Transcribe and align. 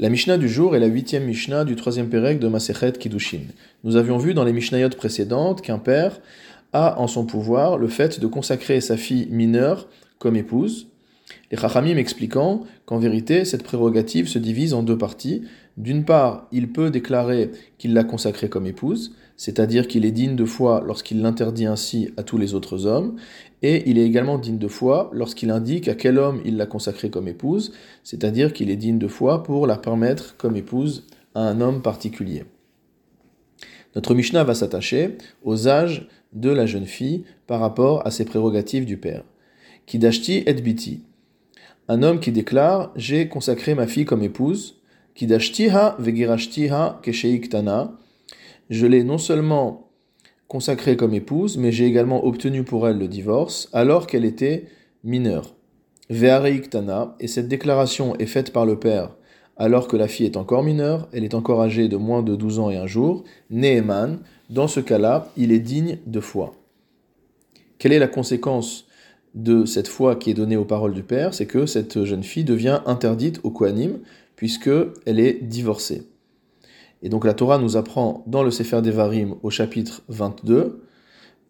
La 0.00 0.08
Mishnah 0.08 0.38
du 0.38 0.48
jour 0.48 0.74
est 0.74 0.80
la 0.80 0.86
huitième 0.86 1.26
Mishnah 1.26 1.66
du 1.66 1.76
troisième 1.76 2.08
Pérec 2.08 2.38
de 2.38 2.48
Masechet 2.48 2.92
Kiddushin. 2.92 3.42
Nous 3.84 3.96
avions 3.96 4.16
vu 4.16 4.32
dans 4.32 4.44
les 4.44 4.54
Mishnayot 4.54 4.88
précédentes 4.88 5.60
qu'un 5.60 5.76
père 5.76 6.22
a 6.72 6.98
en 6.98 7.06
son 7.06 7.26
pouvoir 7.26 7.76
le 7.76 7.86
fait 7.86 8.18
de 8.18 8.26
consacrer 8.26 8.80
sa 8.80 8.96
fille 8.96 9.28
mineure 9.30 9.88
comme 10.18 10.36
épouse. 10.36 10.86
Les 11.50 11.58
Chachamim 11.58 11.98
expliquant 11.98 12.62
qu'en 12.86 12.98
vérité, 12.98 13.44
cette 13.44 13.62
prérogative 13.62 14.26
se 14.26 14.38
divise 14.38 14.72
en 14.72 14.82
deux 14.82 14.96
parties. 14.96 15.42
D'une 15.80 16.04
part, 16.04 16.46
il 16.52 16.72
peut 16.72 16.90
déclarer 16.90 17.52
qu'il 17.78 17.94
l'a 17.94 18.04
consacrée 18.04 18.50
comme 18.50 18.66
épouse, 18.66 19.16
c'est-à-dire 19.38 19.88
qu'il 19.88 20.04
est 20.04 20.10
digne 20.10 20.36
de 20.36 20.44
foi 20.44 20.82
lorsqu'il 20.84 21.22
l'interdit 21.22 21.64
ainsi 21.64 22.10
à 22.18 22.22
tous 22.22 22.36
les 22.36 22.52
autres 22.52 22.84
hommes, 22.84 23.16
et 23.62 23.88
il 23.88 23.96
est 23.96 24.04
également 24.04 24.36
digne 24.36 24.58
de 24.58 24.68
foi 24.68 25.08
lorsqu'il 25.14 25.50
indique 25.50 25.88
à 25.88 25.94
quel 25.94 26.18
homme 26.18 26.42
il 26.44 26.58
l'a 26.58 26.66
consacrée 26.66 27.08
comme 27.08 27.28
épouse, 27.28 27.72
c'est-à-dire 28.04 28.52
qu'il 28.52 28.68
est 28.68 28.76
digne 28.76 28.98
de 28.98 29.08
foi 29.08 29.42
pour 29.42 29.66
la 29.66 29.78
permettre 29.78 30.36
comme 30.36 30.54
épouse 30.54 31.06
à 31.34 31.40
un 31.48 31.62
homme 31.62 31.80
particulier. 31.80 32.44
Notre 33.96 34.14
Mishnah 34.14 34.44
va 34.44 34.54
s'attacher 34.54 35.16
aux 35.42 35.66
âges 35.66 36.08
de 36.34 36.50
la 36.50 36.66
jeune 36.66 36.84
fille 36.84 37.24
par 37.46 37.58
rapport 37.58 38.06
à 38.06 38.10
ses 38.10 38.26
prérogatives 38.26 38.84
du 38.84 38.98
père. 38.98 39.24
Kidashti 39.86 40.42
et 40.44 40.52
biti. 40.52 41.04
Un 41.88 42.02
homme 42.02 42.20
qui 42.20 42.32
déclare 42.32 42.92
J'ai 42.96 43.28
consacré 43.28 43.74
ma 43.74 43.86
fille 43.86 44.04
comme 44.04 44.22
épouse. 44.22 44.79
Kidashtiha 45.14 45.96
vegirashtiha 45.98 47.00
kesheiktana. 47.02 47.92
Je 48.70 48.86
l'ai 48.86 49.04
non 49.04 49.18
seulement 49.18 49.90
consacrée 50.48 50.96
comme 50.96 51.14
épouse, 51.14 51.58
mais 51.58 51.72
j'ai 51.72 51.86
également 51.86 52.24
obtenu 52.24 52.64
pour 52.64 52.88
elle 52.88 52.98
le 52.98 53.08
divorce 53.08 53.68
alors 53.72 54.06
qu'elle 54.06 54.24
était 54.24 54.66
mineure. 55.04 55.54
Ve'areiktana, 56.08 57.16
et 57.20 57.28
cette 57.28 57.48
déclaration 57.48 58.16
est 58.16 58.26
faite 58.26 58.52
par 58.52 58.66
le 58.66 58.78
père 58.78 59.10
alors 59.60 59.88
que 59.88 59.96
la 59.98 60.08
fille 60.08 60.24
est 60.24 60.38
encore 60.38 60.62
mineure, 60.62 61.06
elle 61.12 61.22
est 61.22 61.34
encore 61.34 61.60
âgée 61.60 61.88
de 61.88 61.98
moins 61.98 62.22
de 62.22 62.34
12 62.34 62.60
ans 62.60 62.70
et 62.70 62.78
un 62.78 62.86
jour, 62.86 63.24
Neheman, 63.50 64.20
dans 64.48 64.68
ce 64.68 64.80
cas-là, 64.80 65.30
il 65.36 65.52
est 65.52 65.58
digne 65.58 65.98
de 66.06 66.18
foi. 66.20 66.54
Quelle 67.78 67.92
est 67.92 67.98
la 67.98 68.08
conséquence 68.08 68.86
de 69.34 69.66
cette 69.66 69.86
foi 69.86 70.16
qui 70.16 70.30
est 70.30 70.34
donnée 70.34 70.56
aux 70.56 70.64
paroles 70.64 70.94
du 70.94 71.02
père? 71.02 71.34
C'est 71.34 71.44
que 71.44 71.66
cette 71.66 72.04
jeune 72.04 72.22
fille 72.22 72.44
devient 72.44 72.80
interdite 72.86 73.40
au 73.44 73.50
Kohanim, 73.50 73.98
puisqu'elle 74.40 75.20
est 75.20 75.34
divorcée. 75.42 76.08
Et 77.02 77.10
donc 77.10 77.26
la 77.26 77.34
Torah 77.34 77.58
nous 77.58 77.76
apprend 77.76 78.24
dans 78.26 78.42
le 78.42 78.50
Sefer 78.50 78.80
Devarim 78.80 79.34
au 79.42 79.50
chapitre 79.50 80.00
22, 80.08 80.82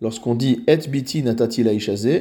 lorsqu'on 0.00 0.34
dit 0.34 0.64
Et 0.66 0.78
biti 0.88 1.22
natati 1.22 1.66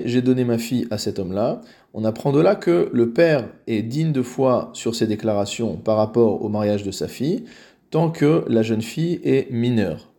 j'ai 0.04 0.22
donné 0.22 0.44
ma 0.44 0.58
fille 0.58 0.86
à 0.92 0.98
cet 0.98 1.20
homme-là, 1.20 1.62
on 1.94 2.04
apprend 2.04 2.34
de 2.34 2.42
là 2.42 2.56
que 2.56 2.90
le 2.92 3.14
père 3.14 3.48
est 3.68 3.82
digne 3.82 4.12
de 4.12 4.22
foi 4.22 4.70
sur 4.74 4.94
ses 4.94 5.08
déclarations 5.08 5.78
par 5.78 5.96
rapport 5.96 6.44
au 6.44 6.50
mariage 6.50 6.84
de 6.84 6.92
sa 6.92 7.08
fille, 7.08 7.46
tant 7.90 8.12
que 8.12 8.44
la 8.50 8.62
jeune 8.62 8.82
fille 8.82 9.22
est 9.24 9.50
mineure. 9.50 10.12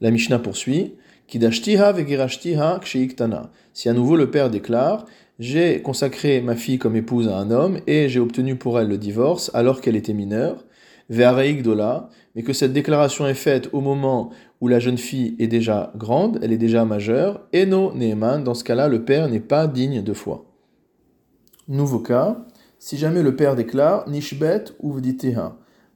La 0.00 0.10
Mishnah 0.10 0.38
poursuit 0.38 0.94
Kidashtiha 1.26 1.92
vegirashtiha 1.92 2.78
kshiiktana. 2.80 3.50
Si 3.74 3.90
à 3.90 3.92
nouveau 3.92 4.16
le 4.16 4.30
père 4.30 4.48
déclare 4.48 5.04
J'ai 5.40 5.82
consacré 5.82 6.40
ma 6.40 6.54
fille 6.54 6.78
comme 6.78 6.94
épouse 6.94 7.28
à 7.28 7.36
un 7.36 7.50
homme 7.50 7.80
et 7.88 8.08
j'ai 8.08 8.20
obtenu 8.20 8.54
pour 8.54 8.78
elle 8.78 8.88
le 8.88 8.98
divorce 8.98 9.50
alors 9.52 9.80
qu'elle 9.80 9.96
était 9.96 10.12
mineure, 10.12 10.64
dola, 11.10 12.08
mais 12.34 12.42
que 12.42 12.52
cette 12.52 12.72
déclaration 12.72 13.26
est 13.26 13.34
faite 13.34 13.68
au 13.72 13.80
moment 13.80 14.30
où 14.60 14.68
la 14.68 14.78
jeune 14.78 14.96
fille 14.96 15.34
est 15.40 15.48
déjà 15.48 15.92
grande, 15.96 16.38
elle 16.42 16.52
est 16.52 16.58
déjà 16.58 16.84
majeure, 16.84 17.40
et 17.52 17.66
no 17.66 17.92
Neeman, 17.94 18.44
dans 18.44 18.54
ce 18.54 18.64
cas-là, 18.64 18.88
le 18.88 19.04
père 19.04 19.28
n'est 19.28 19.40
pas 19.40 19.66
digne 19.66 20.02
de 20.02 20.12
foi. 20.12 20.44
Nouveau 21.66 21.98
cas, 21.98 22.46
si 22.78 22.96
jamais 22.96 23.22
le 23.22 23.34
père 23.34 23.56
déclare 23.56 24.08
Nishbet 24.08 24.64
ou 24.80 25.00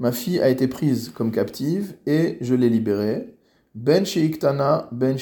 ma 0.01 0.13
fille 0.13 0.41
a 0.41 0.49
été 0.49 0.67
prise 0.67 1.11
comme 1.11 1.31
captive 1.31 1.95
et 2.07 2.39
je 2.41 2.55
l'ai 2.55 2.71
libérée, 2.71 3.35
Ben 3.75 4.05
Sheiktana, 4.05 4.89
Ben 4.91 5.17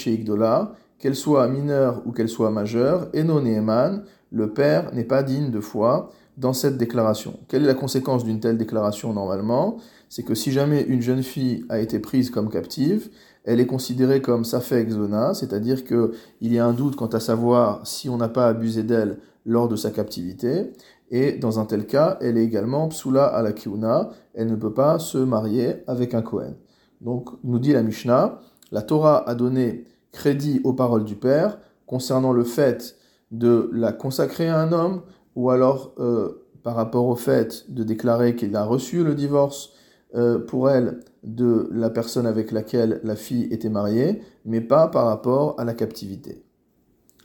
qu'elle 0.99 1.17
soit 1.17 1.47
mineure 1.49 2.03
ou 2.07 2.13
qu'elle 2.13 2.29
soit 2.29 2.51
majeure, 2.51 3.09
et 3.13 3.23
no 3.23 3.41
Neeman, 3.41 4.03
le 4.31 4.53
père 4.53 4.95
n'est 4.95 5.05
pas 5.05 5.23
digne 5.23 5.51
de 5.51 5.61
foi, 5.61 6.11
dans 6.37 6.53
cette 6.53 6.77
déclaration. 6.77 7.39
Quelle 7.49 7.65
est 7.65 7.67
la 7.67 7.75
conséquence 7.75 8.25
d'une 8.25 8.41
telle 8.41 8.59
déclaration 8.59 9.13
normalement? 9.13 9.79
C'est 10.09 10.23
que 10.23 10.35
si 10.35 10.53
jamais 10.53 10.83
une 10.83 11.01
jeune 11.01 11.23
fille 11.23 11.65
a 11.69 11.79
été 11.79 11.99
prise 11.99 12.31
comme 12.31 12.51
captive, 12.51 13.09
elle 13.45 13.61
est 13.61 13.67
considérée 13.67 14.21
comme 14.21 14.45
safek 14.45 14.91
zona, 14.91 15.35
c'est-à-dire 15.35 15.85
qu'il 15.85 16.13
y 16.43 16.59
a 16.59 16.67
un 16.67 16.73
doute 16.73 16.97
quant 16.97 17.07
à 17.07 17.21
savoir 17.21 17.87
si 17.87 18.09
on 18.09 18.17
n'a 18.17 18.29
pas 18.29 18.49
abusé 18.49 18.83
d'elle 18.83 19.19
lors 19.47 19.69
de 19.69 19.77
sa 19.77 19.91
captivité, 19.91 20.73
et 21.11 21.33
dans 21.33 21.61
un 21.61 21.65
tel 21.65 21.87
cas, 21.87 22.19
elle 22.21 22.37
est 22.37 22.45
également 22.45 22.89
psula 22.89 23.25
à 23.25 23.41
la 23.41 23.53
kiuna, 23.53 24.11
elle 24.35 24.49
ne 24.49 24.57
peut 24.57 24.75
pas 24.75 24.99
se 24.99 25.19
marier 25.19 25.77
avec 25.87 26.15
un 26.15 26.23
Kohen. 26.23 26.57
Donc, 27.01 27.31
nous 27.45 27.61
dit 27.61 27.73
la 27.73 27.83
Mishnah, 27.83 28.41
la 28.73 28.83
Torah 28.83 29.29
a 29.29 29.35
donné 29.35 29.85
crédit 30.17 30.61
aux 30.65 30.73
paroles 30.73 31.05
du 31.05 31.15
Père 31.15 31.59
concernant 31.87 32.33
le 32.33 32.43
fait 32.43 32.97
de 33.31 33.71
la 33.73 33.93
consacrer 33.93 34.49
à 34.49 34.59
un 34.59 34.73
homme, 34.73 35.03
ou 35.37 35.51
alors 35.51 35.93
euh, 35.99 36.47
par 36.63 36.75
rapport 36.75 37.07
au 37.07 37.15
fait 37.15 37.67
de 37.69 37.85
déclarer 37.85 38.35
qu'il 38.35 38.57
a 38.57 38.65
reçu 38.65 39.05
le 39.05 39.15
divorce 39.15 39.73
euh, 40.15 40.39
pour 40.39 40.71
elle 40.71 41.01
de 41.23 41.69
la 41.73 41.91
personne 41.91 42.27
avec 42.27 42.51
laquelle 42.51 43.01
la 43.05 43.15
fille 43.15 43.49
était 43.53 43.69
mariée, 43.69 44.23
mais 44.45 44.61
pas 44.61 44.89
par 44.89 45.07
rapport 45.07 45.55
à 45.61 45.65
la 45.65 45.75
captivité. 45.75 46.43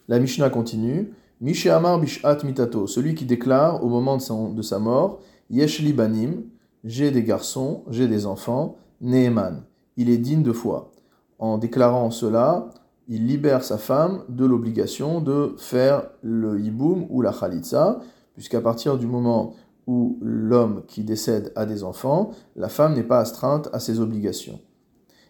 La 0.08 0.20
Mishnah 0.20 0.50
continue. 0.50 1.14
Mishéamar 1.40 2.00
bishat 2.00 2.44
mitato, 2.44 2.86
celui 2.86 3.16
qui 3.16 3.26
déclare 3.26 3.84
au 3.84 3.90
moment 3.90 4.18
de, 4.18 4.54
de 4.54 4.62
sa 4.62 4.78
mort, 4.78 5.22
Yesh 5.50 5.84
banim, 5.96 6.44
j'ai 6.84 7.12
des 7.12 7.24
garçons, 7.24 7.84
j'ai 7.90 8.08
des 8.08 8.26
enfants, 8.26 8.78
Neeman, 9.02 9.64
il 9.98 10.10
est 10.10 10.18
digne 10.18 10.44
de 10.44 10.52
foi. 10.52 10.92
En 11.40 11.58
déclarant 11.58 12.12
cela, 12.12 12.70
il 13.08 13.28
libère 13.28 13.64
sa 13.64 13.78
femme 13.78 14.24
de 14.30 14.46
l'obligation 14.46 15.22
de 15.22 15.56
faire 15.58 16.04
le 16.22 16.60
hiboum 16.60 17.06
ou 17.10 17.22
la 17.22 17.34
khalitsa, 17.34 18.00
puisqu'à 18.34 18.62
partir 18.62 18.98
du 18.98 19.08
moment 19.08 19.54
où 19.88 20.18
l'homme 20.22 20.84
qui 20.88 21.04
décède 21.04 21.52
a 21.56 21.66
des 21.66 21.84
enfants, 21.84 22.32
la 22.56 22.70
femme 22.70 22.94
n'est 22.94 23.04
pas 23.04 23.20
astreinte 23.20 23.70
à 23.74 23.80
ses 23.80 24.00
obligations. 24.00 24.60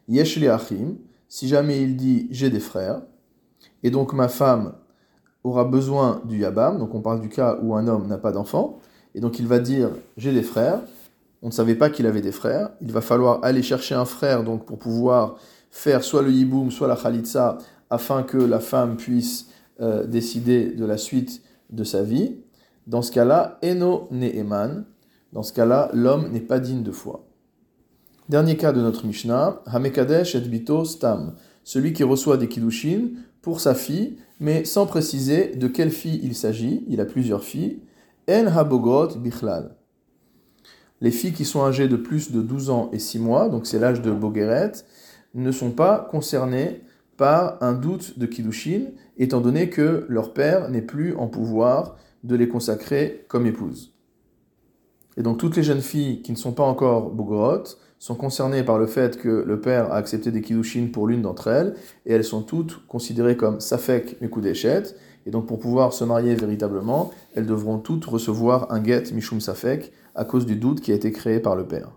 Yesh 0.07 0.41
achim, 0.43 0.97
si 1.27 1.47
jamais 1.47 1.81
il 1.81 1.95
dit 1.95 2.27
j'ai 2.31 2.49
des 2.49 2.59
frères, 2.59 3.01
et 3.83 3.89
donc 3.89 4.13
ma 4.13 4.27
femme 4.27 4.73
aura 5.43 5.63
besoin 5.63 6.21
du 6.25 6.39
yabam, 6.39 6.77
donc 6.77 6.93
on 6.93 7.01
parle 7.01 7.21
du 7.21 7.29
cas 7.29 7.57
où 7.61 7.75
un 7.75 7.87
homme 7.87 8.07
n'a 8.07 8.17
pas 8.17 8.31
d'enfant, 8.31 8.79
et 9.15 9.21
donc 9.21 9.39
il 9.39 9.47
va 9.47 9.59
dire 9.59 9.89
j'ai 10.17 10.33
des 10.33 10.43
frères, 10.43 10.81
on 11.41 11.47
ne 11.47 11.51
savait 11.51 11.75
pas 11.75 11.89
qu'il 11.89 12.05
avait 12.05 12.21
des 12.21 12.31
frères, 12.31 12.71
il 12.81 12.91
va 12.91 13.01
falloir 13.01 13.43
aller 13.43 13.63
chercher 13.63 13.95
un 13.95 14.05
frère 14.05 14.43
donc 14.43 14.65
pour 14.65 14.77
pouvoir 14.77 15.37
faire 15.71 16.03
soit 16.03 16.21
le 16.21 16.31
yiboum, 16.31 16.69
soit 16.69 16.87
la 16.87 16.95
khalitsa, 16.95 17.57
afin 17.89 18.23
que 18.23 18.37
la 18.37 18.59
femme 18.59 18.97
puisse 18.97 19.47
euh, 19.79 20.05
décider 20.05 20.71
de 20.71 20.85
la 20.85 20.97
suite 20.97 21.41
de 21.69 21.83
sa 21.83 22.03
vie. 22.03 22.37
Dans 22.87 23.01
ce 23.01 23.11
cas-là, 23.11 23.57
eno 23.63 24.07
ne'eman, 24.11 24.85
dans 25.33 25.43
ce 25.43 25.53
cas-là, 25.53 25.89
l'homme 25.93 26.29
n'est 26.31 26.41
pas 26.41 26.59
digne 26.59 26.83
de 26.83 26.91
foi. 26.91 27.25
Dernier 28.29 28.57
cas 28.57 28.71
de 28.73 28.81
notre 28.81 29.05
Mishnah, 29.05 29.61
Hamekadesh 29.65 30.35
et 30.35 30.41
bito 30.41 30.85
stam, 30.85 31.35
celui 31.63 31.93
qui 31.93 32.03
reçoit 32.03 32.37
des 32.37 32.47
kiddushin 32.47 33.09
pour 33.41 33.59
sa 33.59 33.75
fille, 33.75 34.17
mais 34.39 34.65
sans 34.65 34.85
préciser 34.85 35.55
de 35.55 35.67
quelle 35.67 35.91
fille 35.91 36.19
il 36.23 36.35
s'agit, 36.35 36.85
il 36.87 37.01
a 37.01 37.05
plusieurs 37.05 37.43
filles, 37.43 37.81
en 38.29 38.47
habogot 38.47 39.17
bichlal. 39.17 39.75
Les 41.01 41.11
filles 41.11 41.33
qui 41.33 41.45
sont 41.45 41.63
âgées 41.63 41.87
de 41.87 41.95
plus 41.95 42.31
de 42.31 42.41
12 42.41 42.69
ans 42.69 42.89
et 42.93 42.99
6 42.99 43.19
mois, 43.19 43.49
donc 43.49 43.65
c'est 43.65 43.79
l'âge 43.79 44.01
de 44.01 44.11
Bogeret, 44.11 44.71
ne 45.33 45.51
sont 45.51 45.71
pas 45.71 46.07
concernés 46.09 46.81
par 47.17 47.61
un 47.61 47.73
doute 47.73 48.17
de 48.17 48.25
Kiddushin, 48.25 48.85
étant 49.17 49.41
donné 49.41 49.69
que 49.69 50.05
leur 50.09 50.33
père 50.33 50.69
n'est 50.69 50.81
plus 50.81 51.15
en 51.15 51.27
pouvoir 51.27 51.97
de 52.23 52.35
les 52.35 52.47
consacrer 52.47 53.25
comme 53.27 53.45
épouses. 53.45 53.93
Et 55.17 55.23
donc 55.23 55.37
toutes 55.37 55.55
les 55.55 55.63
jeunes 55.63 55.81
filles 55.81 56.21
qui 56.21 56.31
ne 56.31 56.37
sont 56.37 56.53
pas 56.53 56.63
encore 56.63 57.11
Bogorot 57.11 57.63
sont 57.99 58.15
concernées 58.15 58.63
par 58.63 58.79
le 58.79 58.87
fait 58.87 59.17
que 59.17 59.43
le 59.45 59.61
père 59.61 59.91
a 59.91 59.97
accepté 59.97 60.31
des 60.31 60.41
Kiddushin 60.41 60.87
pour 60.91 61.07
l'une 61.07 61.21
d'entre 61.21 61.47
elles, 61.47 61.75
et 62.05 62.13
elles 62.13 62.23
sont 62.23 62.41
toutes 62.41 62.87
considérées 62.87 63.37
comme 63.37 63.59
Safek 63.59 64.19
Mekudeshet, 64.21 64.95
et 65.25 65.29
donc 65.29 65.45
pour 65.45 65.59
pouvoir 65.59 65.93
se 65.93 66.03
marier 66.03 66.33
véritablement, 66.33 67.11
elles 67.35 67.45
devront 67.45 67.77
toutes 67.77 68.05
recevoir 68.05 68.71
un 68.71 68.83
get 68.83 69.13
Mishum 69.13 69.39
Safek 69.39 69.91
à 70.15 70.25
cause 70.25 70.45
du 70.45 70.55
doute 70.55 70.81
qui 70.81 70.91
a 70.91 70.95
été 70.95 71.11
créé 71.11 71.39
par 71.39 71.55
le 71.55 71.67
père. 71.67 71.91